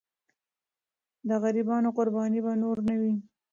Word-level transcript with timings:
د 1.27 1.29
غریبانو 1.43 1.89
قرباني 1.97 2.39
به 2.45 2.51
نور 2.63 2.77
نه 2.87 2.95
وي. 3.01 3.13